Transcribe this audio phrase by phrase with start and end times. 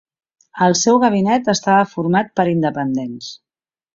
[0.67, 3.31] El seu gabinet estava format per independents.